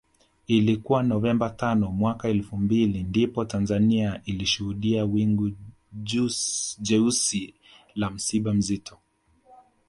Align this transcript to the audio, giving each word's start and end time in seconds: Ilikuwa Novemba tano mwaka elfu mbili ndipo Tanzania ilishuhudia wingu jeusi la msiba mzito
Ilikuwa 0.47 1.03
Novemba 1.03 1.49
tano 1.49 1.91
mwaka 1.91 2.27
elfu 2.29 2.57
mbili 2.57 3.03
ndipo 3.03 3.45
Tanzania 3.45 4.21
ilishuhudia 4.25 5.05
wingu 5.05 5.51
jeusi 6.85 7.53
la 7.95 8.09
msiba 8.09 8.53
mzito 8.53 8.97